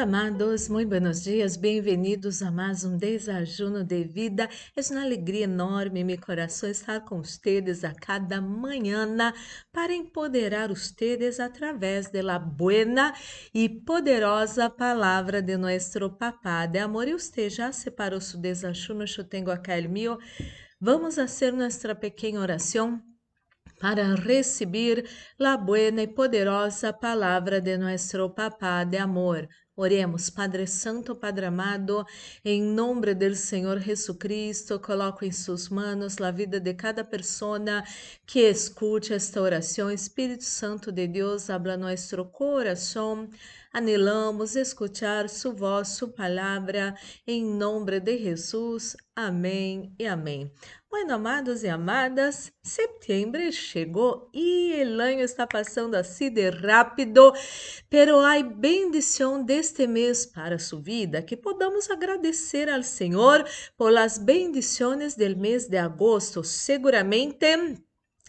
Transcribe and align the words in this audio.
Amados, 0.00 0.66
muito 0.70 0.88
buenos 0.88 1.24
dias, 1.24 1.56
bem-vindos 1.56 2.40
a 2.40 2.50
mais 2.50 2.84
um 2.86 2.96
desajuno 2.96 3.84
de 3.84 4.02
vida. 4.02 4.48
É 4.74 4.80
uma 4.92 5.02
alegria 5.02 5.44
enorme 5.44 6.02
meu 6.02 6.18
coração 6.18 6.70
estar 6.70 7.00
com 7.00 7.22
vocês 7.22 7.84
a 7.84 7.92
cada 7.92 8.40
manhã 8.40 9.06
para 9.70 9.92
empoderar 9.92 10.70
vocês 10.70 11.38
através 11.38 12.10
da 12.10 12.38
buena 12.38 13.12
e 13.52 13.68
poderosa 13.68 14.70
palavra 14.70 15.42
de 15.42 15.58
nosso 15.58 16.08
papá 16.08 16.64
de 16.64 16.78
amor. 16.78 17.06
E 17.06 17.12
você 17.12 17.50
já 17.50 17.70
separou 17.70 18.22
seu 18.22 18.40
desajuno? 18.40 19.04
Eu 19.04 19.24
tenho 19.24 19.50
acá 19.50 19.76
el 19.76 19.90
mío. 19.90 20.16
Vamos 20.80 21.16
fazer 21.16 21.52
nossa 21.52 21.94
pequena 21.94 22.40
oração 22.40 23.02
para 23.78 24.14
receber 24.14 25.06
a 25.38 25.58
buena 25.58 26.02
e 26.02 26.06
poderosa 26.06 26.90
palavra 26.90 27.60
de 27.60 27.76
nosso 27.76 28.30
papá 28.30 28.82
de 28.82 28.96
amor. 28.96 29.46
Oremos, 29.80 30.28
Padre 30.28 30.66
Santo, 30.66 31.14
Padre 31.14 31.46
amado, 31.46 32.04
em 32.44 32.60
nome 32.62 33.14
do 33.14 33.34
Senhor 33.34 33.78
Jesucristo, 33.80 34.78
coloco 34.78 35.24
em 35.24 35.32
suas 35.32 35.70
mãos 35.70 36.20
a 36.20 36.30
vida 36.30 36.60
de 36.60 36.74
cada 36.74 37.02
pessoa 37.02 37.82
que 38.26 38.40
escute 38.40 39.14
esta 39.14 39.40
oração. 39.40 39.90
Espírito 39.90 40.44
Santo 40.44 40.92
de 40.92 41.06
Deus, 41.06 41.48
habla 41.48 41.78
nosso 41.78 42.22
coração. 42.26 43.26
Anelamos 43.72 44.56
escutar 44.56 45.28
sua 45.28 45.52
voz, 45.52 45.88
sua 45.90 46.08
palavra, 46.08 46.92
em 47.24 47.44
nome 47.44 48.00
de 48.00 48.18
Jesus. 48.18 48.96
Amém 49.14 49.94
e 49.96 50.08
amém. 50.08 50.52
Bueno, 50.90 51.14
amados 51.14 51.62
e 51.62 51.68
amadas, 51.68 52.50
setembro 52.60 53.40
chegou 53.52 54.28
e 54.34 54.74
o 54.82 55.00
ano 55.00 55.20
está 55.20 55.46
passando 55.46 55.94
assim 55.94 56.30
de 56.30 56.50
rápido, 56.50 57.32
pero 57.88 58.18
há 58.18 58.42
bendição 58.42 59.40
deste 59.40 59.86
mês 59.86 60.26
para 60.26 60.58
sua 60.58 60.80
vida 60.80 61.22
que 61.22 61.36
podamos 61.36 61.88
agradecer 61.88 62.68
ao 62.68 62.82
Senhor 62.82 63.44
por 63.76 63.92
las 63.92 64.18
bendições 64.18 65.14
del 65.14 65.36
mês 65.36 65.68
de 65.68 65.78
agosto. 65.78 66.42
Seguramente 66.42 67.46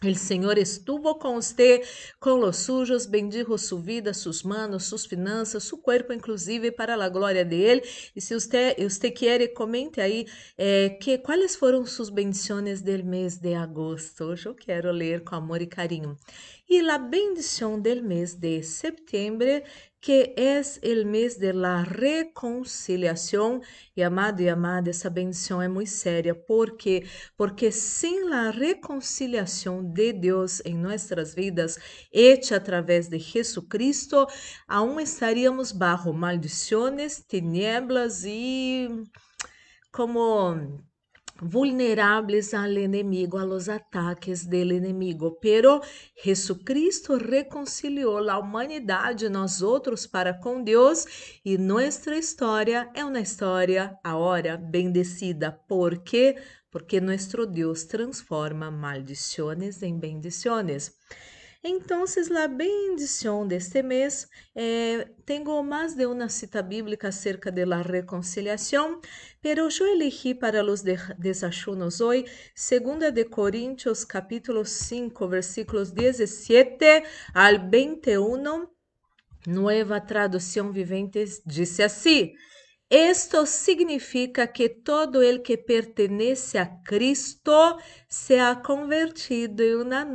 El 0.03 0.15
Senhor 0.15 0.57
estuvo 0.57 1.13
com 1.13 1.35
você, 1.35 1.83
com 2.19 2.39
os 2.39 2.57
sujos, 2.57 3.05
bendijo 3.05 3.55
sua 3.59 3.79
vida, 3.79 4.15
suas 4.15 4.41
manos, 4.41 4.85
suas 4.85 5.05
finanças, 5.05 5.63
seu 5.63 5.77
corpo, 5.77 6.11
inclusive, 6.11 6.71
para 6.71 6.95
a 6.95 7.07
glória 7.07 7.45
de. 7.45 7.83
E 8.15 8.19
se 8.19 8.33
você, 8.33 8.75
você 8.79 9.11
quer, 9.11 9.47
comente 9.53 10.01
aí 10.01 10.25
eh, 10.57 10.89
que, 10.99 11.19
quais 11.19 11.55
foram 11.55 11.85
suas 11.85 12.09
bendições 12.09 12.81
do 12.81 13.03
mês 13.03 13.37
de 13.37 13.53
agosto. 13.53 14.23
Hoje 14.23 14.47
eu 14.47 14.55
quero 14.55 14.91
ler 14.91 15.23
com 15.23 15.35
amor 15.35 15.61
e 15.61 15.67
carinho. 15.67 16.17
E 16.67 16.79
a 16.89 16.97
bendição 16.97 17.79
do 17.79 18.01
mês 18.01 18.33
de 18.33 18.63
setembro 18.63 19.61
que 20.01 20.33
es 20.35 20.79
el 20.81 21.05
mes 21.05 21.39
de 21.39 21.53
la 21.53 21.85
reconciliación. 21.85 23.61
Y 23.95 24.01
amado 24.01 24.41
y 24.41 24.49
amada, 24.49 24.89
esa 24.89 25.09
bendición 25.09 25.63
es 25.63 25.69
muy 25.69 25.85
seria. 25.85 26.35
¿Por 26.45 26.75
qué? 26.75 27.05
Porque 27.37 27.71
sin 27.71 28.29
la 28.29 28.51
reconciliación 28.51 29.93
de 29.93 30.13
Dios 30.13 30.61
en 30.65 30.81
nuestras 30.81 31.35
vidas, 31.35 31.79
hecha 32.11 32.57
a 32.57 32.63
través 32.63 33.09
de 33.09 33.19
Jesucristo, 33.19 34.27
aún 34.67 34.99
estaríamos 34.99 35.77
bajo 35.77 36.13
maldiciones, 36.13 37.27
tinieblas 37.27 38.25
y 38.25 38.89
como 39.91 40.81
vulneráveis 41.41 42.53
ao 42.53 42.69
inimigo, 42.69 43.37
a 43.37 43.43
los 43.43 43.67
ataques 43.67 44.45
del 44.45 44.71
inimigo. 44.71 45.39
Pero 45.41 45.81
Jesucristo 46.23 47.17
reconciliou 47.17 48.29
a 48.29 48.37
humanidade, 48.37 49.27
nós 49.27 49.61
outros, 49.61 50.05
para 50.05 50.33
com 50.33 50.63
Deus, 50.63 51.39
e 51.43 51.57
nossa 51.57 52.15
história 52.15 52.89
é 52.93 53.03
uma 53.03 53.19
história 53.19 53.97
agora 54.03 54.55
bendecida. 54.55 55.51
Por 55.67 56.03
quê? 56.03 56.37
Porque 56.69 57.01
nosso 57.01 57.45
Deus 57.45 57.83
transforma 57.85 58.69
maldições 58.69 59.81
em 59.81 59.99
bendições. 59.99 60.91
Então, 61.63 62.05
a 62.05 62.47
bendição 62.47 63.47
deste 63.47 63.83
mês, 63.83 64.27
eh, 64.55 65.07
tenho 65.23 65.61
mais 65.61 65.93
de 65.93 66.07
uma 66.07 66.27
cita 66.27 66.59
bíblica 66.63 67.09
acerca 67.09 67.51
de 67.51 67.65
la 67.65 67.83
reconciliação, 67.83 68.99
pero 69.43 69.69
eu 69.69 69.87
elegi 69.87 70.33
para 70.33 70.65
os 70.65 70.81
de 70.81 70.97
desayunos 71.19 72.01
hoje 72.01 72.25
2 72.55 73.13
de 73.13 73.25
Coríntios 73.25 74.03
capítulo 74.03 74.65
5, 74.65 75.27
versículos 75.27 75.91
17 75.91 77.03
al 77.31 77.69
21, 77.69 78.67
Nueva 79.45 80.01
Tradução 80.01 80.71
Vivente, 80.71 81.23
disse 81.45 81.83
assim: 81.83 82.33
esto 82.91 83.45
significa 83.45 84.51
que 84.51 84.67
todo 84.67 85.21
el 85.21 85.43
que 85.43 85.57
pertenece 85.57 86.59
a 86.59 86.83
Cristo 86.83 87.77
se 88.09 88.41
ha 88.41 88.61
convertido 88.61 89.63
en 89.63 89.77
una, 89.77 90.05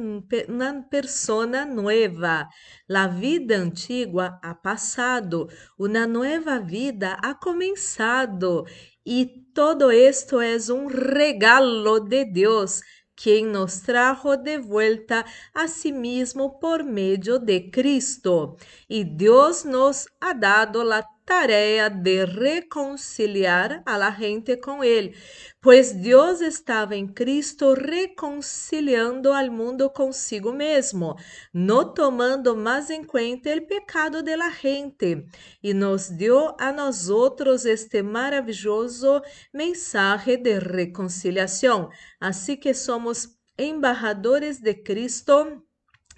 una, 0.49 0.87
persona 0.91 1.65
nueva. 1.65 2.51
La 2.87 3.09
vida 3.09 3.57
antigua 3.57 4.39
ha 4.43 4.61
pasado, 4.61 5.49
una 5.79 6.07
nueva 6.07 6.59
vida 6.59 7.19
ha 7.23 7.39
comenzado. 7.39 8.67
Y 9.03 9.47
todo 9.55 9.91
esto 9.91 10.43
es 10.43 10.69
un 10.69 10.91
regalo 10.91 12.01
de 12.01 12.27
Dios 12.27 12.83
quien 13.15 13.53
nos 13.53 13.81
trajo 13.81 14.37
de 14.37 14.59
vuelta 14.59 15.25
a 15.55 15.67
sí 15.69 15.91
mismo 15.91 16.61
por 16.61 16.85
medio 16.85 17.39
de 17.39 17.71
Cristo. 17.71 18.59
Y 18.87 19.05
Dios 19.05 19.65
nos 19.65 20.09
ha 20.21 20.35
dado 20.35 20.85
la 20.85 21.16
tarefa 21.27 21.91
de 21.91 22.25
reconciliar 22.25 23.83
a 23.85 23.97
la 23.97 24.13
gente 24.13 24.57
com 24.57 24.83
Ele, 24.85 25.13
pois 25.61 25.93
Deus 25.93 26.41
estava 26.41 26.95
em 26.95 27.09
Cristo 27.09 27.75
reconciliando 27.75 29.33
al 29.33 29.51
mundo 29.51 29.91
consigo 29.91 30.53
mesmo, 30.53 31.17
não 31.53 31.93
tomando 31.93 32.57
mais 32.57 32.89
em 32.89 33.03
conta 33.03 33.57
o 33.57 33.67
pecado 33.67 34.23
de 34.23 34.37
la 34.37 34.51
gente, 34.51 35.27
e 35.61 35.75
nos 35.75 36.09
deu 36.09 36.55
a 36.61 36.73
nós 36.73 37.09
outros 37.09 37.67
este 37.67 38.03
maravilhoso 38.03 39.21
mensagem 39.53 40.41
de 40.41 40.61
reconciliação. 40.61 41.91
Assim 42.21 42.57
que 42.57 42.73
somos 42.73 43.29
embaixadores 43.59 44.61
de 44.61 44.75
Cristo 44.75 45.61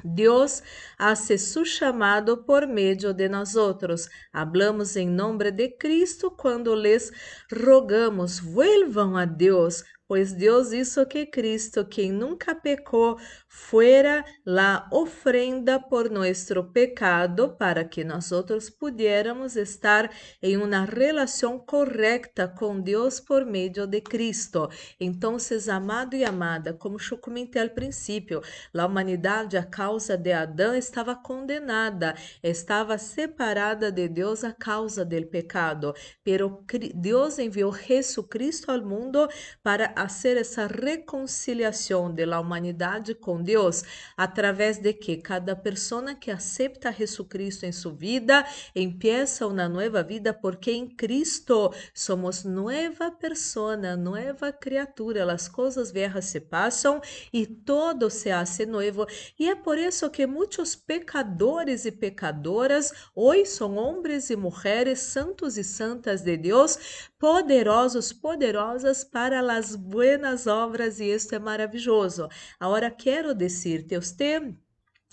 Deus 0.05 0.63
hace 0.97 1.39
su 1.39 1.65
chamado 1.65 2.45
por 2.45 2.67
meio 2.69 3.13
de 3.13 3.29
nós 3.29 3.57
outros. 3.57 4.09
Hablamos 4.33 4.97
em 4.97 5.09
nome 5.09 5.51
de 5.51 5.69
Cristo 5.77 6.31
quando 6.31 6.75
les 6.75 7.11
rogamos, 7.51 8.39
vuelvam 8.39 9.17
a 9.17 9.25
Deus, 9.25 9.85
pois 10.07 10.33
Deus 10.33 10.73
hizo 10.73 11.05
que 11.07 11.27
Cristo, 11.27 11.85
quem 11.85 12.13
nunca 12.13 12.55
pecou, 12.55 13.19
fuera 13.49 14.25
la 14.45 14.87
ofrenda 14.93 15.81
por 15.81 16.11
nuestro 16.11 16.71
pecado 16.71 17.57
para 17.57 17.85
que 17.85 18.05
nós 18.05 18.31
outros 18.31 18.69
pudiéramos 18.69 19.57
estar 19.57 20.11
em 20.43 20.57
uma 20.57 20.85
relação 20.85 21.59
correta 21.59 22.47
com 22.47 22.81
Deus 22.81 23.19
por 23.19 23.47
meio 23.47 23.87
de 23.87 24.01
Cristo. 24.01 24.69
Então, 25.01 25.39
amado 25.71 26.15
e 26.15 26.25
amada, 26.25 26.75
como 26.75 26.99
eu 27.11 27.19
comentei 27.19 27.63
ao 27.63 27.71
princípio, 27.71 28.43
a 28.75 28.87
humanidade 28.87 29.57
a 29.57 29.65
causa 29.65 30.17
de 30.17 30.33
Adão 30.33 30.75
estava 30.75 31.17
condenada, 31.17 32.15
estava 32.43 32.99
separada 32.99 33.91
de 33.91 34.09
Deus 34.09 34.45
a 34.45 34.53
causa 34.53 35.05
do 35.05 35.27
pecado, 35.27 35.95
pero 36.23 36.65
Deus 36.95 37.39
enviou 37.39 37.75
Jesus 37.75 38.27
Cristo 38.29 38.71
ao 38.71 38.83
mundo 38.83 39.29
para 39.63 39.95
fazer 39.97 40.37
essa 40.37 40.67
reconciliação 40.67 42.15
da 42.15 42.41
humanidade 42.41 43.15
com 43.39 43.43
Deus, 43.43 43.85
através 44.17 44.79
de 44.79 44.93
que 44.93 45.17
cada 45.17 45.55
pessoa 45.55 46.15
que 46.15 46.31
aceita 46.31 46.93
Jesucristo 46.93 47.65
em 47.65 47.73
sua 47.73 47.93
vida 47.93 48.45
empieza 48.75 49.47
uma 49.47 49.69
nova 49.69 50.03
vida, 50.03 50.35
porque 50.35 50.73
em 50.73 50.89
Cristo 50.89 51.73
somos 51.95 52.45
nova 52.45 53.11
pessoa, 53.11 53.77
nova 53.77 54.53
criatura. 54.53 55.33
As 55.33 55.49
coisas 55.49 55.91
velhas 55.93 56.27
se 56.27 56.41
passam 56.41 57.01
e 57.33 57.47
todo 57.47 58.11
se 58.11 58.31
hace 58.31 58.67
novo. 58.67 59.07
E 59.39 59.49
é 59.49 59.55
por 59.55 59.79
isso 59.79 60.11
que 60.11 60.27
muitos 60.27 60.75
pecadores 60.75 61.85
e 61.85 61.93
pecadoras 61.93 62.93
hoje 63.15 63.47
são 63.47 63.77
homens 63.77 64.31
e 64.31 64.37
mulheres 64.37 65.01
santos 65.01 65.57
e 65.57 65.65
santas 65.65 66.23
de 66.23 66.37
Deus, 66.37 67.09
poderosos, 67.19 68.13
poderosas 68.13 69.05
para 69.05 69.41
as 69.53 69.75
buenas 69.75 70.47
obras, 70.47 71.01
e 71.01 71.05
isso 71.05 71.35
é 71.35 71.39
maravilhoso. 71.39 72.29
Agora 72.59 72.91
quero 72.91 73.28
dizer-te, 73.35 73.97
você 73.97 74.55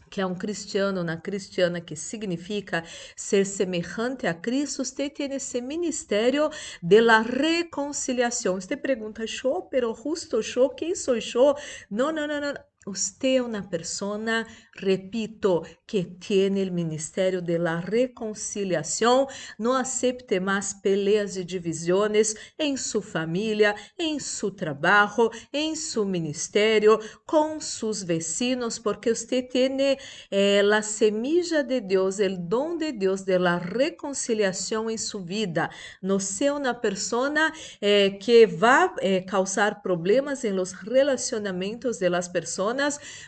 que 0.10 0.22
é 0.22 0.26
um 0.26 0.36
cristiano, 0.36 1.02
uma 1.02 1.18
cristiana, 1.18 1.82
que 1.82 1.96
significa 1.96 2.84
ser 3.16 3.46
semelhante 3.46 4.28
a 4.28 4.34
Cristo, 4.34 4.86
você 4.86 5.10
tem 5.10 5.34
esse 5.34 5.60
ministério 5.60 6.50
de 6.82 7.02
la 7.02 7.22
reconciliação. 7.22 8.56
Você 8.56 8.78
pergunta, 8.78 9.26
show, 9.28 9.64
pero 9.64 9.94
justo 9.94 10.42
show, 10.42 10.70
quem 10.70 10.96
sou 10.96 11.16
eu? 11.18 11.56
Não, 11.90 12.12
não, 12.12 12.28
não, 12.28 12.40
não. 12.40 12.54
Usted 12.88 13.42
una 13.42 13.68
persona, 13.68 14.46
repito, 14.72 15.64
que 15.88 16.04
tiene 16.04 16.62
el 16.62 16.72
ministerio 16.72 17.42
de 17.42 17.58
la 17.58 17.82
reconciliación. 17.82 19.26
No 19.58 19.76
acepte 19.76 20.40
más 20.40 20.76
peleas 20.76 21.36
y 21.36 21.46
divisiones 21.46 22.38
en 22.60 22.78
su 22.78 23.02
familia, 23.02 23.74
en 23.98 24.20
su 24.20 24.56
trabajo, 24.56 25.32
en 25.52 25.76
su 25.76 26.06
ministerio, 26.06 27.00
con 27.26 27.60
sus 27.60 28.06
vecinos, 28.06 28.80
porque 28.80 29.10
usted 29.10 29.50
tiene 29.50 29.98
eh, 30.30 30.62
la 30.64 30.84
semilla 30.84 31.64
de 31.64 31.82
Dios, 31.82 32.20
el 32.20 32.48
don 32.48 32.78
de 32.78 32.94
Dios 32.94 33.26
de 33.26 33.40
la 33.40 33.58
reconciliación 33.58 34.92
en 34.92 35.00
su 35.00 35.26
vida. 35.26 35.72
No 36.02 36.20
sea 36.20 36.54
una 36.54 36.82
persona 36.82 37.52
eh, 37.82 38.20
que 38.24 38.46
va 38.46 38.84
a 38.84 38.94
eh, 39.02 39.26
causar 39.26 39.82
problemas 39.82 40.46
en 40.46 40.56
los 40.56 40.84
relacionamientos 40.84 41.98
de 41.98 42.12
las 42.12 42.30
personas 42.30 42.75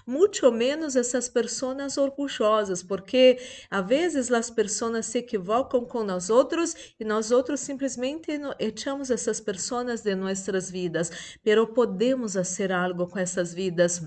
muito 0.05 0.51
menos 0.51 0.95
essas 0.95 1.27
pessoas 1.29 1.97
orgulhosas, 1.97 2.83
porque 2.83 3.39
a 3.69 3.81
vezes 3.81 4.31
as 4.31 4.49
pessoas 4.49 5.05
se 5.05 5.19
equivocam 5.19 5.85
com 5.85 6.03
nós 6.03 6.29
outros 6.29 6.75
e 6.99 7.03
nós 7.03 7.31
outros 7.31 7.59
simplesmente 7.61 8.31
echamos 8.59 9.09
essas 9.09 9.39
pessoas 9.39 10.01
de 10.01 10.15
nossas 10.15 10.69
vidas, 10.69 11.38
pero 11.44 11.67
podemos 11.67 12.33
fazer 12.33 12.71
algo 12.71 13.07
com 13.07 13.19
essas 13.19 13.53
vidas. 13.53 14.01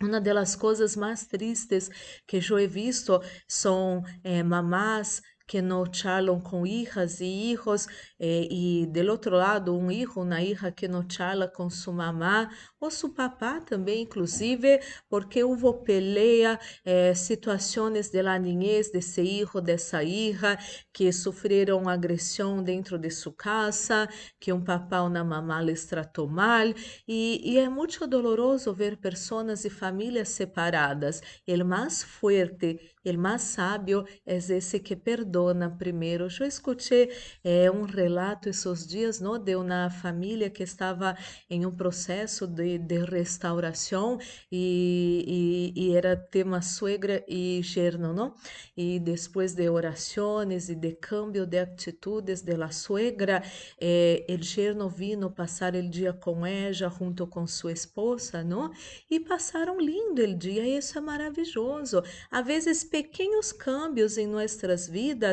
Uma 0.00 0.20
das 0.20 0.54
coisas 0.54 0.94
mais 0.94 1.26
tristes 1.26 1.90
que 2.26 2.36
eu 2.36 2.58
he 2.58 2.68
visto 2.68 3.20
são 3.48 4.04
eh, 4.22 4.44
mamás 4.44 5.20
que 5.48 5.62
no 5.62 5.82
charlam 5.90 6.38
com 6.40 6.66
hijas 6.66 7.20
e 7.20 7.24
hijos, 7.24 7.86
eh, 8.20 8.46
e 8.50 8.86
do 8.86 9.10
outro 9.10 9.34
lado, 9.34 9.74
um 9.74 9.90
hijo, 9.90 10.20
uma 10.20 10.42
hija 10.42 10.70
que 10.70 10.86
no 10.86 11.04
charla 11.10 11.48
com 11.48 11.70
sua 11.70 11.94
mamá 11.94 12.50
ou 12.78 12.90
seu 12.90 13.08
papá 13.08 13.58
também, 13.60 14.02
inclusive, 14.02 14.78
porque 15.08 15.42
houve 15.42 15.72
pelea, 15.84 16.60
eh, 16.84 17.14
situações 17.14 18.10
de 18.10 18.22
la 18.22 18.38
niñez 18.38 18.90
desse 18.92 19.22
hijo, 19.22 19.60
dessa 19.60 20.04
hija, 20.04 20.58
que 20.92 21.10
sofreram 21.12 21.88
agressão 21.88 22.62
dentro 22.62 22.98
de 22.98 23.10
sua 23.10 23.32
casa, 23.32 24.06
que 24.38 24.52
um 24.52 24.62
papá 24.62 25.00
ou 25.00 25.08
uma 25.08 25.24
mamá 25.24 25.60
les 25.60 25.86
tratou 25.86 26.28
mal, 26.28 26.66
e, 27.06 27.40
e 27.42 27.58
é 27.58 27.68
muito 27.68 28.06
doloroso 28.06 28.74
ver 28.74 28.98
pessoas 28.98 29.64
e 29.64 29.70
famílias 29.70 30.28
separadas. 30.28 31.22
O 31.48 31.64
mais 31.64 32.02
forte, 32.02 32.78
o 33.04 33.18
mais 33.18 33.42
sábio 33.42 34.04
é 34.26 34.36
esse 34.36 34.78
que 34.80 34.94
perdoa 34.96 35.37
perdona 35.38 35.70
primeiro. 35.70 36.26
Eu 36.40 36.46
escutei 36.46 37.10
é, 37.44 37.70
um 37.70 37.82
relato 37.82 38.48
esses 38.48 38.86
dias 38.86 39.20
não, 39.20 39.38
de 39.38 39.54
uma 39.54 39.88
família 39.88 40.50
que 40.50 40.62
estava 40.62 41.16
em 41.48 41.64
um 41.64 41.70
processo 41.70 42.46
de, 42.46 42.78
de 42.78 43.04
restauração 43.04 44.18
e, 44.50 45.72
e, 45.76 45.90
e 45.90 45.96
era 45.96 46.16
tema 46.16 46.60
suegra 46.60 47.24
e 47.28 47.60
yerno, 47.64 48.12
não? 48.12 48.34
E 48.76 48.98
depois 48.98 49.54
de 49.54 49.68
orações 49.68 50.68
e 50.68 50.74
de 50.74 50.92
cambio 50.92 51.46
de 51.46 51.58
atitudes 51.58 52.42
de 52.42 52.56
la 52.56 52.70
suegra, 52.70 53.42
eh, 53.80 54.24
el 54.28 54.40
yerno 54.42 54.88
vino 54.88 55.30
passar 55.30 55.74
o 55.74 55.88
dia 55.88 56.12
com 56.12 56.44
ela 56.44 56.58
junto 56.72 57.26
com 57.26 57.46
sua 57.46 57.72
esposa, 57.72 58.42
não? 58.42 58.70
E 59.10 59.20
passaram 59.20 59.78
lindo 59.80 60.22
o 60.22 60.34
dia, 60.34 60.66
e 60.66 60.78
isso 60.78 60.98
é 60.98 61.00
maravilhoso. 61.00 62.02
Às 62.30 62.46
vezes, 62.46 62.84
pequenos 62.84 63.52
cambios 63.52 64.18
em 64.18 64.26
nossas 64.26 64.88
vidas 64.88 65.27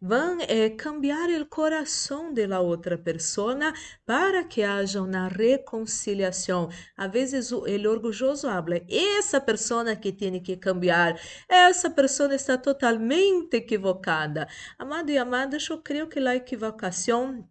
vão 0.00 0.38
eh, 0.40 0.70
cambiar 0.70 1.28
o 1.30 1.46
coração 1.46 2.32
de 2.32 2.46
outra 2.46 2.96
persona 2.98 3.72
para 4.06 4.44
que 4.44 4.62
haja 4.62 5.02
uma 5.02 5.28
reconciliação. 5.28 6.68
A 6.96 7.06
vezes 7.06 7.52
o 7.52 7.66
el 7.66 7.86
orgulhoso 7.86 8.48
habla, 8.48 8.80
essa 8.88 9.40
persona 9.40 9.96
que 9.96 10.12
tem 10.12 10.40
que 10.42 10.56
cambiar, 10.56 11.18
essa 11.48 11.90
persona 11.90 12.34
está 12.34 12.56
totalmente 12.58 13.56
equivocada. 13.56 14.48
Amado 14.78 15.10
e 15.10 15.18
amada, 15.18 15.58
eu 15.70 15.78
creio 15.82 16.08
que 16.08 16.18
a 16.18 16.36
equivocação 16.36 17.48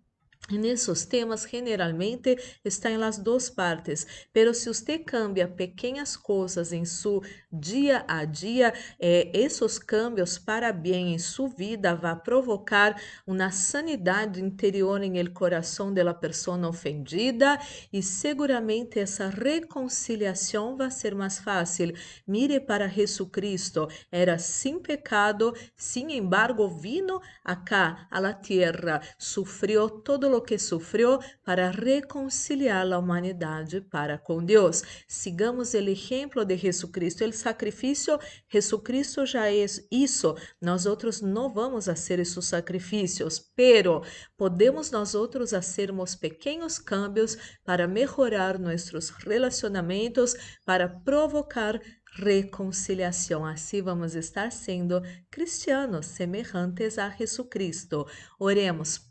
En 0.50 0.66
esos 0.66 1.08
temas 1.08 1.46
generalmente 1.46 2.40
está 2.64 2.90
en 2.90 3.02
las 3.02 3.24
dos 3.24 3.52
partes, 3.52 4.08
pero 4.32 4.56
si 4.56 4.70
usted 4.70 5.02
cambia 5.06 5.56
pequeñas 5.56 6.18
cosas 6.18 6.72
en 6.72 6.88
su 6.88 7.22
día 7.52 8.04
a 8.08 8.26
día, 8.26 8.74
eh, 8.98 9.30
esos 9.34 9.80
cambios 9.80 10.40
para 10.40 10.72
bien 10.72 11.08
en 11.08 11.20
su 11.20 11.50
vida 11.50 11.94
va 11.94 12.12
a 12.12 12.24
provocar 12.24 12.96
una 13.28 13.52
sanidad 13.52 14.36
interior 14.38 15.04
en 15.04 15.18
el 15.18 15.34
corazón 15.34 15.94
de 15.94 16.04
la 16.04 16.20
persona 16.20 16.70
ofendida 16.70 17.60
y 17.92 18.02
seguramente 18.02 19.02
esa 19.02 19.30
reconciliación 19.30 20.80
va 20.82 20.88
a 20.88 20.92
ser 20.92 21.14
más 21.16 21.42
fácil. 21.42 21.94
Mire 22.26 22.60
para 22.60 22.90
Jesucristo, 22.90 23.88
era 24.12 24.40
sin 24.40 24.80
pecado, 24.80 25.54
sin 25.76 26.10
embargo 26.10 26.70
vino 26.70 27.22
acá 27.44 28.08
a 28.10 28.20
la 28.20 28.42
tierra, 28.42 29.00
sufrió 29.18 29.90
todo 29.90 30.28
lo 30.30 30.39
que 30.42 30.58
sofreu 30.58 31.20
para 31.44 31.70
reconciliar 31.72 32.92
a 32.92 33.00
humanidade 33.00 33.82
para 33.82 34.18
com 34.18 34.44
Deus. 34.44 34.84
Sigamos 35.08 35.74
o 35.74 35.78
exemplo 35.78 36.46
de 36.46 36.58
Jesucristo. 36.58 37.24
O 37.26 37.34
sacrifício, 37.34 38.20
Jesucristo 38.48 39.26
já 39.26 39.52
é 39.52 39.66
isso. 39.92 40.36
Nós 40.62 40.86
outros 40.86 41.22
não 41.22 41.54
vamos 41.54 41.86
fazer 41.86 42.20
esses 42.20 42.46
sacrifícios, 42.46 43.40
pero 43.56 44.04
podemos 44.38 44.92
nós 44.92 45.16
outros 45.16 45.52
fazermos 45.52 46.16
pequenos 46.16 46.80
cambios 46.80 47.38
para 47.64 47.88
melhorar 47.88 48.58
nossos 48.60 49.10
relacionamentos, 49.10 50.36
para 50.66 50.88
provocar 50.88 51.80
reconciliação. 52.16 53.46
Assim 53.46 53.82
vamos 53.82 54.16
estar 54.16 54.52
sendo 54.52 55.02
cristianos 55.30 56.08
semelhantes 56.08 56.98
a 56.98 57.10
Jesucristo. 57.10 58.06
Oremos. 58.40 59.09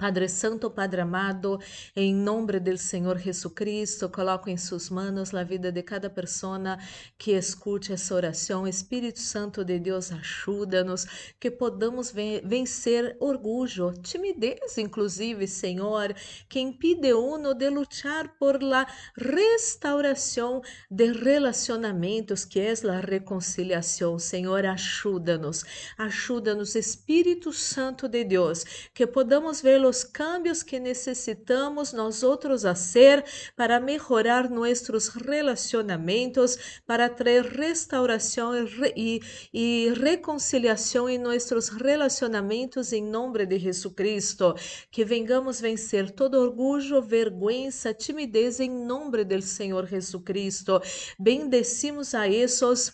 Padre 0.00 0.28
Santo, 0.28 0.70
Padre 0.70 1.02
amado, 1.02 1.58
em 1.94 2.14
nome 2.14 2.58
do 2.58 2.76
Senhor 2.78 3.18
Jesucristo, 3.18 4.08
coloco 4.08 4.48
em 4.48 4.56
suas 4.56 4.88
mãos 4.88 5.34
a 5.34 5.42
vida 5.42 5.70
de 5.70 5.82
cada 5.82 6.08
pessoa 6.08 6.78
que 7.18 7.32
escute 7.32 7.92
essa 7.92 8.14
oração. 8.14 8.66
Espírito 8.66 9.18
Santo 9.18 9.62
de 9.62 9.78
Deus, 9.78 10.10
ajuda-nos 10.10 11.32
que 11.38 11.50
podamos 11.50 12.12
vencer 12.44 13.16
orgulho, 13.20 13.92
timidez, 14.02 14.78
inclusive, 14.78 15.46
Senhor, 15.46 16.14
que 16.48 16.60
impide 16.60 17.12
uno 17.12 17.54
de 17.54 17.68
lutar 17.68 18.36
por 18.38 18.62
la 18.62 18.86
restauração 19.16 20.62
de 20.90 21.12
relacionamentos, 21.12 22.44
que 22.44 22.58
é 22.58 22.72
a 22.72 23.00
reconciliação. 23.00 24.18
Senhor, 24.18 24.64
ajuda-nos, 24.64 25.62
ajuda-nos, 25.98 26.74
Espírito 26.74 27.52
Santo 27.52 28.08
de 28.08 28.24
Deus, 28.24 28.64
que 28.94 29.06
podamos 29.06 29.60
ver 29.60 29.69
ver 29.70 29.84
os 29.84 30.02
cambios 30.02 30.62
que 30.64 30.80
necessitamos 30.80 31.92
nós 31.92 32.22
outros 32.22 32.62
fazer 32.62 33.24
para 33.56 33.78
melhorar 33.78 34.50
nossos 34.50 35.08
relacionamentos, 35.08 36.80
para 36.86 37.08
trazer 37.08 37.44
restauração 37.44 38.52
e, 38.96 39.20
e 39.54 39.92
reconciliação 39.94 41.08
em 41.08 41.18
nossos 41.18 41.68
relacionamentos 41.68 42.92
em 42.92 43.02
nome 43.02 43.46
de 43.46 43.58
Jesus 43.58 43.94
Cristo. 43.94 44.54
Que 44.90 45.04
vengamos 45.04 45.60
vencer 45.60 46.10
todo 46.10 46.40
orgulho, 46.40 47.00
vergonha, 47.00 47.70
timidez 47.96 48.58
em 48.58 48.70
nome 48.70 49.24
do 49.24 49.40
Senhor 49.40 49.86
Jesus 49.86 50.22
Cristo. 50.24 50.80
Bendecimos 51.18 52.14
a 52.14 52.28
esses 52.28 52.92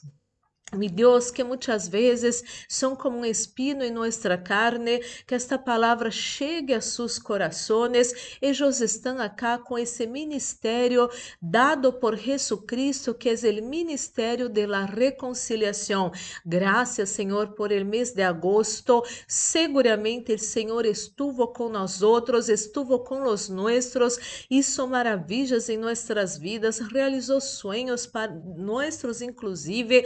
Mi 0.75 0.89
Deus, 0.89 1.31
que 1.31 1.45
muitas 1.45 1.87
vezes 1.87 2.43
são 2.69 2.97
como 2.97 3.19
um 3.19 3.25
espino 3.25 3.85
em 3.85 3.91
nossa 3.93 4.37
carne, 4.37 4.99
que 5.25 5.33
esta 5.33 5.57
palavra 5.57 6.11
chegue 6.11 6.75
a 6.75 6.81
seus 6.81 7.21
corações. 7.21 8.37
Eles 8.43 8.81
estão 8.81 9.21
acá 9.21 9.59
com 9.59 9.79
esse 9.79 10.09
ministério 10.09 11.09
dado 11.41 11.93
por 11.93 12.19
Jesucristo, 12.19 13.15
que 13.15 13.29
é 13.29 13.35
o 13.35 13.65
ministério 13.65 14.49
de 14.49 14.67
la 14.67 14.85
reconciliação. 14.85 16.11
Graças, 16.45 17.11
Senhor, 17.11 17.55
por 17.55 17.71
el 17.71 17.85
mês 17.85 18.13
de 18.13 18.23
agosto. 18.23 19.05
Seguramente 19.29 20.35
o 20.35 20.39
Senhor 20.39 20.85
estuvo 20.85 21.47
com 21.47 21.69
nós 21.69 22.03
outros, 22.03 22.49
estuvo 22.49 22.99
com 23.05 23.23
os 23.23 23.49
nossos, 23.49 24.47
hizo 24.51 24.89
maravilhas 24.89 25.69
em 25.69 25.77
nossas 25.77 26.37
vidas, 26.37 26.81
realizou 26.81 27.41
sonhos 27.41 28.05
para 28.05 28.35
nossos, 28.57 29.23
inclusive 29.23 30.05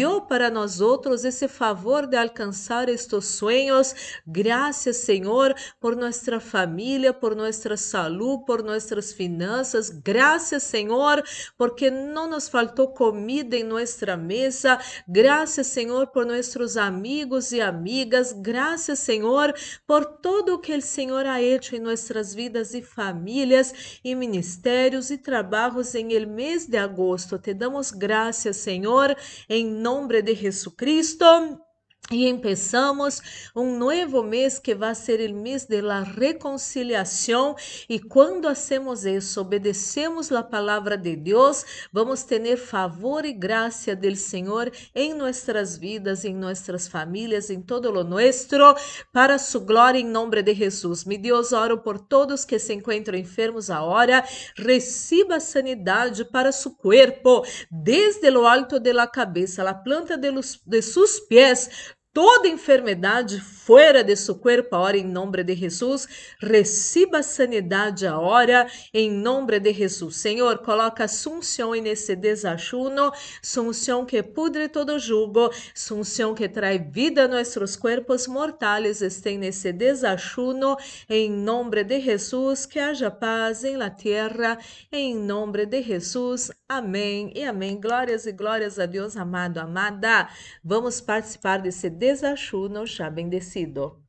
dio 0.00 0.22
para 0.22 0.48
nós 0.48 0.80
outros 0.80 1.26
esse 1.26 1.46
favor 1.46 2.06
de 2.06 2.16
alcançar 2.16 2.88
estes 2.88 3.26
sonhos. 3.26 3.94
Graças, 4.26 4.96
Senhor, 4.96 5.54
por 5.78 5.94
nossa 5.94 6.40
família, 6.40 7.12
por 7.12 7.36
nossa 7.36 7.76
saúde, 7.76 8.44
por 8.46 8.62
nossas 8.62 9.12
finanças. 9.12 9.90
Graças, 9.90 10.62
Senhor, 10.62 11.22
porque 11.58 11.90
não 11.90 12.26
nos 12.30 12.48
faltou 12.48 12.88
comida 12.88 13.56
em 13.56 13.62
nossa 13.62 14.16
mesa. 14.16 14.78
Graças, 15.06 15.66
Senhor, 15.66 16.06
por 16.06 16.24
nossos 16.24 16.78
amigos 16.78 17.52
e 17.52 17.60
amigas. 17.60 18.32
Graças, 18.32 19.00
Senhor, 19.00 19.52
por 19.86 20.06
tudo 20.06 20.54
o 20.54 20.58
que 20.58 20.74
o 20.74 20.80
Senhor 20.80 21.26
ha 21.26 21.42
hecho 21.42 21.76
em 21.76 21.80
nossas 21.80 22.34
vidas 22.34 22.72
e 22.72 22.80
famílias, 22.80 24.00
e 24.02 24.14
ministérios 24.14 25.10
e 25.10 25.18
trabalhos 25.18 25.94
em 25.94 26.14
el 26.14 26.26
mês 26.26 26.66
de 26.66 26.78
agosto. 26.78 27.38
Te 27.38 27.52
damos 27.52 27.90
graças, 27.90 28.56
Senhor, 28.56 29.14
em 29.46 29.66
nome 29.66 29.89
de 30.22 30.36
Jesucristo. 30.36 31.69
E 32.12 32.26
empezamos 32.26 33.22
um 33.54 33.78
novo 33.78 34.24
mês 34.24 34.58
que 34.58 34.74
vai 34.74 34.96
ser 34.96 35.30
o 35.30 35.32
mês 35.32 35.64
da 35.64 36.02
reconciliação 36.02 37.54
e 37.88 38.00
quando 38.00 38.48
hacemos 38.48 39.04
isso, 39.04 39.40
obedecemos 39.40 40.32
a 40.32 40.42
palavra 40.42 40.98
de 40.98 41.14
Deus, 41.14 41.64
vamos 41.92 42.24
ter 42.24 42.56
favor 42.56 43.24
e 43.24 43.32
graça 43.32 43.94
do 43.94 44.16
Senhor 44.16 44.72
em 44.92 45.14
nossas 45.14 45.78
vidas, 45.78 46.24
em 46.24 46.34
nossas 46.34 46.88
famílias, 46.88 47.48
em 47.48 47.62
todo 47.62 47.92
o 47.92 48.02
nosso, 48.02 48.74
para 49.12 49.38
sua 49.38 49.60
glória 49.60 50.00
em 50.00 50.04
nome 50.04 50.42
de 50.42 50.52
Jesus. 50.52 51.04
Me 51.04 51.16
Deus, 51.16 51.52
oro 51.52 51.78
por 51.78 52.00
todos 52.00 52.44
que 52.44 52.58
se 52.58 52.74
encontram 52.74 53.16
enfermos 53.16 53.70
agora, 53.70 54.24
receba 54.56 55.38
sanidade 55.38 56.24
para 56.24 56.50
seu 56.50 56.72
corpo, 56.72 57.44
desde 57.70 58.28
o 58.36 58.48
alto 58.48 58.80
de 58.80 58.92
la 58.92 59.06
cabeça, 59.06 59.62
a 59.62 59.72
planta 59.72 60.18
de, 60.18 60.32
los, 60.32 60.60
de 60.66 60.82
sus 60.82 61.20
pés, 61.20 61.70
toda 62.12 62.48
enfermidade 62.48 63.40
fora 63.40 64.02
de 64.02 64.16
seu 64.16 64.34
corpo 64.34 64.74
agora 64.74 64.96
em 64.96 65.04
nome 65.04 65.44
de 65.44 65.54
Jesus. 65.54 66.08
Receba 66.40 67.22
sanidade 67.22 68.06
agora 68.06 68.66
em 68.92 69.10
nome 69.10 69.60
de 69.60 69.72
Jesus. 69.72 70.16
Senhor, 70.16 70.58
coloca 70.58 71.06
sunção 71.06 71.72
nesse 71.72 72.16
desajuno, 72.16 73.12
sunção 73.42 74.04
que 74.04 74.22
pudre 74.22 74.68
todo 74.68 74.98
jugo, 74.98 75.50
sunção 75.74 76.34
que 76.34 76.48
traz 76.48 76.80
vida 76.90 77.24
a 77.24 77.28
nossos 77.28 77.76
corpos 77.76 78.26
mortais. 78.26 79.02
Estém 79.02 79.38
nesse 79.38 79.72
desajuno 79.72 80.76
em 81.08 81.30
nome 81.30 81.84
de 81.84 82.00
Jesus. 82.00 82.66
Que 82.66 82.78
haja 82.78 83.10
paz 83.10 83.62
em 83.62 83.76
la 83.76 83.90
terra 83.90 84.58
em 84.90 85.14
nome 85.14 85.64
de 85.64 85.82
Jesus. 85.82 86.50
Amém 86.68 87.32
e 87.34 87.44
amém. 87.44 87.80
Glórias 87.80 88.26
e 88.26 88.32
glórias 88.32 88.78
a 88.78 88.86
Deus, 88.86 89.16
amado, 89.16 89.58
amada. 89.58 90.28
Vamos 90.62 91.00
participar 91.00 91.58
desse 91.58 91.90
desajuno 92.00 92.86
já 92.86 93.10
bendecido. 93.10 94.02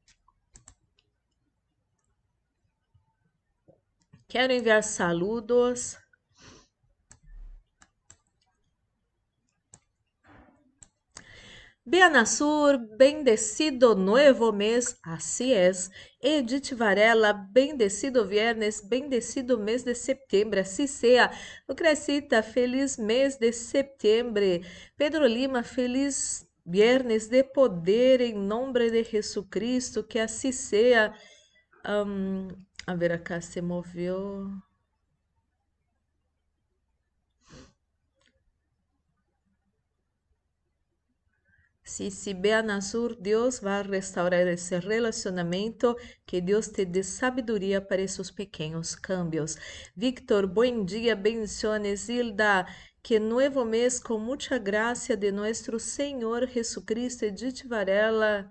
Quero 4.29 4.53
enviar 4.53 4.81
saludos. 4.81 5.97
Beanasur, 11.85 12.77
bendecido 12.95 13.93
novo 13.93 14.53
mês, 14.53 14.95
assim 15.03 15.51
é. 15.51 15.69
Edith 16.23 16.73
Varela, 16.73 17.33
bendecido 17.33 18.25
viernes, 18.25 18.79
bendecido 18.79 19.59
mês 19.59 19.83
de 19.83 19.93
setembro, 19.93 20.61
assim 20.61 20.87
seja. 20.87 21.29
Lucrecita, 21.67 22.41
feliz 22.41 22.95
mês 22.95 23.35
de 23.35 23.51
setembro. 23.51 24.43
Pedro 24.95 25.27
Lima, 25.27 25.61
feliz 25.61 26.49
viernes 26.65 27.27
de 27.27 27.43
poder 27.43 28.21
em 28.21 28.33
nome 28.33 28.89
de 28.89 29.03
Jesus 29.03 29.45
Cristo, 29.49 30.03
que 30.03 30.19
assim 30.19 30.51
seja. 30.51 31.13
Um, 31.85 32.47
a 32.85 32.95
ver, 32.95 33.11
acá 33.11 33.41
se 33.41 33.61
moveu. 33.61 34.49
Si, 41.83 42.09
si 42.11 42.33
Deus 43.19 43.59
vai 43.59 43.83
restaurar 43.83 44.47
esse 44.47 44.77
relacionamento, 44.79 45.95
que 46.25 46.39
Deus 46.39 46.67
te 46.69 46.85
dê 46.85 47.03
sabedoria 47.03 47.81
para 47.81 48.01
esses 48.01 48.31
pequenos 48.31 48.95
cambios. 48.95 49.57
Victor, 49.95 50.47
bom 50.47 50.85
dia, 50.85 51.15
bendiciones, 51.15 52.07
Hilda, 52.07 52.65
que 53.03 53.19
novo 53.19 53.65
mês 53.65 53.99
com 53.99 54.17
muita 54.19 54.57
graça 54.59 55.17
de 55.17 55.31
nosso 55.31 55.79
Senhor 55.79 56.47
Jesucristo, 56.47 57.25
Edith 57.25 57.67
Varela, 57.67 58.49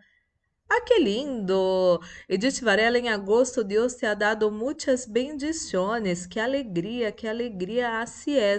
Ah, 0.73 0.83
que 0.83 1.00
lindo! 1.00 2.00
Edith 2.29 2.62
Varela, 2.62 2.97
em 2.97 3.09
agosto, 3.09 3.65
Deus 3.65 3.95
te 3.95 4.07
ha 4.07 4.15
dado 4.15 4.53
muitas 4.53 5.05
bendições. 5.05 6.27
Que 6.27 6.39
alegria, 6.39 7.11
que 7.11 7.27
alegria 7.27 8.00
assim 8.00 8.37
é. 8.37 8.57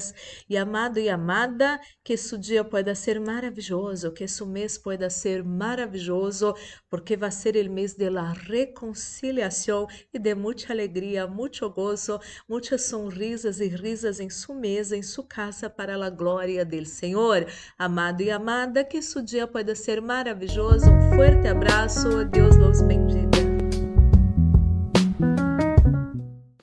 E 0.50 0.58
amado 0.58 1.00
e 1.00 1.08
amada, 1.08 1.80
que 2.03 2.18
su 2.18 2.38
dia 2.38 2.65
pueda 2.65 2.94
ser 2.96 3.18
maravilhoso, 3.18 4.12
que 4.12 4.27
su 4.27 4.46
mês 4.46 4.77
pueda 4.77 5.10
ser 5.10 5.41
maravilhoso, 5.41 6.53
porque 6.89 7.15
vai 7.15 7.32
ser 7.32 7.56
o 7.56 7.72
mês 7.72 7.94
de 7.94 8.10
la 8.10 8.34
reconciliação 8.34 9.88
e 10.13 10.20
de 10.20 10.36
muita 10.36 10.74
alegria, 10.74 11.25
muito 11.25 11.70
gozo, 11.70 12.20
muitas 12.48 12.82
sonrisas 12.88 13.62
e 13.62 13.70
risas 13.70 14.20
em 14.20 14.30
sua 14.30 14.56
mesa, 14.56 14.98
em 14.98 15.03
sua 15.03 15.24
casa, 15.24 15.70
para 15.70 15.96
a 16.06 16.10
glória 16.10 16.65
do 16.65 16.86
Senhor. 16.86 17.48
Amado 17.80 18.22
e 18.22 18.30
amada, 18.30 18.84
que 18.84 19.01
su 19.01 19.22
dia 19.24 19.48
pueda 19.48 19.74
ser 19.75 20.01
maravilhoso. 20.01 20.91
Um 20.91 21.15
forte 21.15 21.48
abraço. 21.48 22.00
Deus 22.03 22.55
los 22.58 22.88
bendiga. 22.88 23.30